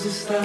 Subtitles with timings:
[0.00, 0.40] Deus está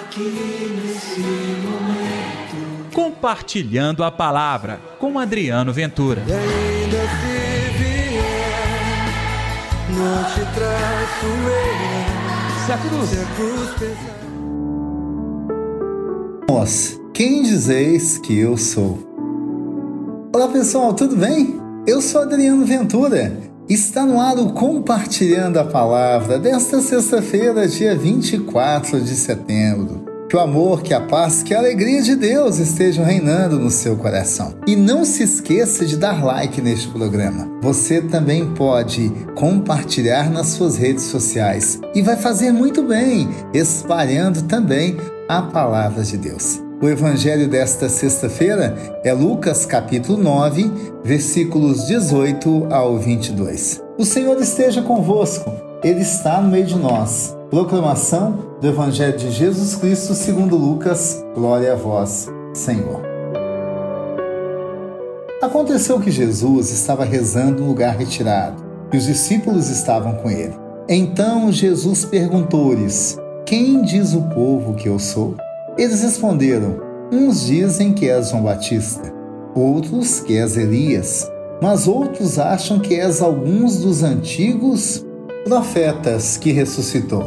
[0.00, 2.92] aqui nesse momento.
[2.92, 6.24] Compartilhando a palavra com Adriano Ventura.
[6.26, 8.22] E ainda se vier,
[9.90, 12.66] não te traço eu.
[12.66, 13.08] Se a cruz.
[13.08, 14.16] Se a cruz pesar.
[16.48, 18.98] Vós, quem dizeis que eu sou?
[20.34, 21.60] Olá pessoal, tudo bem?
[21.86, 23.55] Eu sou Adriano Ventura.
[23.68, 30.04] Está no ar o Compartilhando a Palavra desta sexta-feira, dia 24 de setembro.
[30.30, 33.96] Que o amor, que a paz, que a alegria de Deus estejam reinando no seu
[33.96, 34.54] coração.
[34.68, 37.48] E não se esqueça de dar like neste programa.
[37.60, 44.96] Você também pode compartilhar nas suas redes sociais e vai fazer muito bem, espalhando também
[45.28, 46.65] a palavra de Deus.
[46.80, 50.70] O evangelho desta sexta-feira é Lucas capítulo 9,
[51.02, 53.82] versículos 18 ao 22.
[53.96, 55.50] O Senhor esteja convosco,
[55.82, 57.34] ele está no meio de nós.
[57.48, 61.24] Proclamação do evangelho de Jesus Cristo segundo Lucas.
[61.34, 63.00] Glória a vós, Senhor.
[65.40, 70.54] Aconteceu que Jesus estava rezando em lugar retirado, e os discípulos estavam com ele.
[70.86, 75.36] Então Jesus perguntou-lhes: Quem diz o povo que eu sou?
[75.78, 76.80] Eles responderam:
[77.12, 79.12] Uns dizem que és João Batista,
[79.54, 85.04] outros que és Elias, mas outros acham que és alguns dos antigos
[85.44, 87.24] profetas que ressuscitou.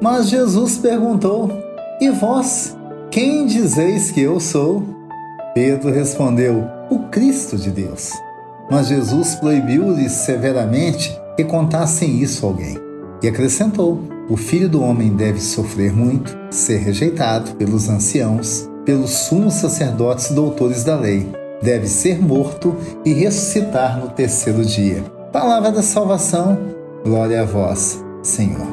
[0.00, 1.50] Mas Jesus perguntou:
[2.00, 2.76] E vós,
[3.10, 4.82] quem dizeis que eu sou?
[5.54, 8.12] Pedro respondeu: O Cristo de Deus.
[8.70, 12.91] Mas Jesus proibiu-lhes severamente que contassem isso a alguém.
[13.22, 19.54] E acrescentou: O filho do homem deve sofrer muito, ser rejeitado pelos anciãos, pelos sumos
[19.54, 21.30] sacerdotes e doutores da lei,
[21.62, 25.02] deve ser morto e ressuscitar no terceiro dia.
[25.32, 26.58] Palavra da salvação,
[27.04, 28.66] glória a vós, Senhor.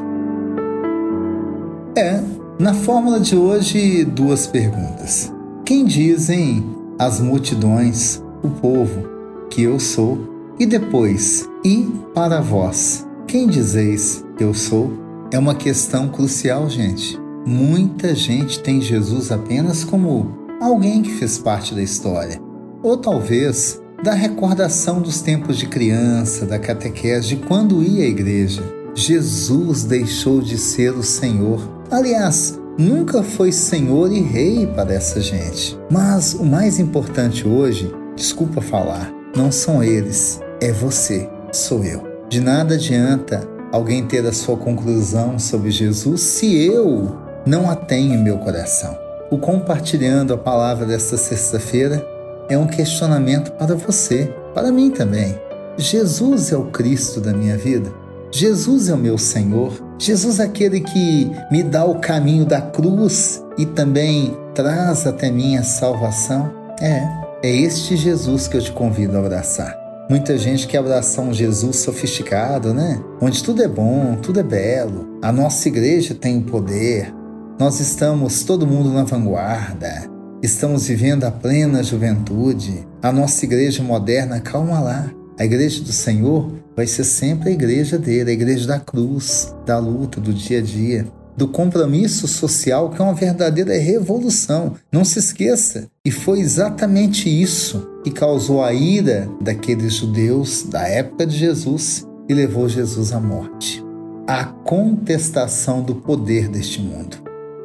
[1.96, 2.20] É,
[2.58, 5.32] na fórmula de hoje, duas perguntas.
[5.64, 6.66] Quem dizem
[6.98, 9.08] as multidões, o povo,
[9.50, 10.18] que eu sou?
[10.60, 14.92] E depois, e para vós, quem dizeis que eu sou?
[15.32, 17.16] É uma questão crucial, gente.
[17.46, 22.42] Muita gente tem Jesus apenas como alguém que fez parte da história,
[22.82, 28.64] ou talvez da recordação dos tempos de criança, da catequese, de quando ia à igreja.
[28.96, 31.62] Jesus deixou de ser o Senhor.
[31.92, 35.78] Aliás, nunca foi Senhor e Rei para essa gente.
[35.92, 42.09] Mas o mais importante hoje, desculpa falar, não são eles, é você, sou eu.
[42.30, 43.42] De nada adianta
[43.72, 48.96] alguém ter a sua conclusão sobre Jesus se eu não a tenho em meu coração.
[49.32, 52.06] O compartilhando a palavra desta sexta-feira
[52.48, 55.40] é um questionamento para você, para mim também.
[55.76, 57.92] Jesus é o Cristo da minha vida?
[58.32, 59.74] Jesus é o meu Senhor?
[59.98, 65.58] Jesus é aquele que me dá o caminho da cruz e também traz até mim
[65.58, 66.54] a salvação?
[66.80, 67.02] É,
[67.42, 69.89] é este Jesus que eu te convido a abraçar.
[70.10, 73.00] Muita gente quer abraçar um Jesus sofisticado, né?
[73.22, 75.20] Onde tudo é bom, tudo é belo.
[75.22, 77.14] A nossa igreja tem o poder.
[77.60, 80.10] Nós estamos todo mundo na vanguarda.
[80.42, 82.88] Estamos vivendo a plena juventude.
[83.04, 85.12] A nossa igreja moderna, calma lá.
[85.38, 89.78] A igreja do Senhor vai ser sempre a igreja dele, a igreja da cruz, da
[89.78, 91.06] luta, do dia a dia,
[91.40, 94.74] do compromisso social, que é uma verdadeira revolução.
[94.92, 95.88] Não se esqueça.
[96.04, 102.34] E foi exatamente isso que causou a ira daqueles judeus da época de Jesus e
[102.34, 103.82] levou Jesus à morte.
[104.28, 107.16] A contestação do poder deste mundo.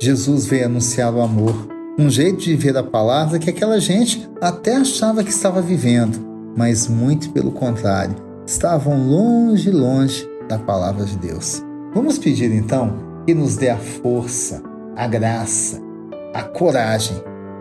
[0.00, 1.66] Jesus veio anunciar o amor,
[1.98, 6.24] um jeito de ver a palavra que aquela gente até achava que estava vivendo,
[6.56, 8.14] mas muito pelo contrário,
[8.46, 11.60] estavam longe, longe da palavra de Deus.
[11.92, 14.62] Vamos pedir então que nos dê a força,
[14.96, 15.80] a graça,
[16.34, 17.16] a coragem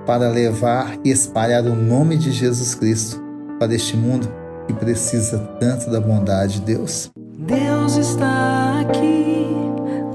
[0.05, 3.21] para levar e espalhar o nome de Jesus Cristo
[3.59, 4.27] para este mundo
[4.67, 7.11] que precisa tanto da bondade de Deus.
[7.15, 9.47] Deus está aqui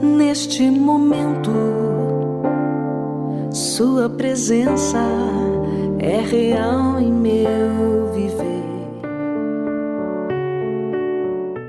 [0.03, 1.51] neste momento.
[3.51, 4.99] Sua presença
[5.99, 8.59] é real em meu viver.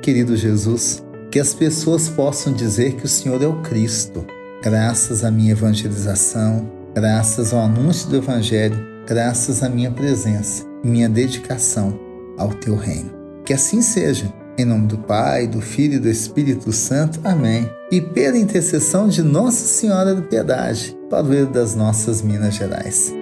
[0.01, 4.25] Querido Jesus, que as pessoas possam dizer que o Senhor é o Cristo,
[4.63, 11.07] graças à minha evangelização, graças ao anúncio do Evangelho, graças à minha presença e minha
[11.07, 11.99] dedicação
[12.37, 13.11] ao teu reino.
[13.45, 14.31] Que assim seja.
[14.57, 17.21] Em nome do Pai, do Filho e do Espírito Santo.
[17.23, 17.69] Amém.
[17.89, 23.13] E pela intercessão de Nossa Senhora do Piedade, padroeiro das nossas Minas Gerais.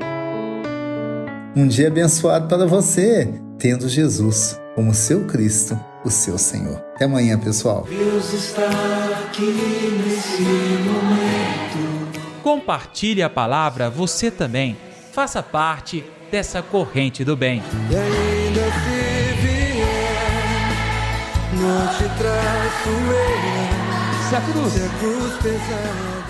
[1.56, 6.82] Um dia abençoado para você, tendo Jesus como seu Cristo, o seu Senhor.
[6.96, 7.86] Até amanhã, pessoal.
[7.88, 8.68] Deus está
[9.22, 12.18] aqui nesse momento.
[12.42, 14.78] Compartilhe a palavra você também.
[15.12, 17.62] Faça parte dessa corrente do bem.
[17.90, 20.72] E ainda se vier,
[21.54, 24.28] não te traço eu.
[24.30, 26.27] Se a cruz Se a cruz pesada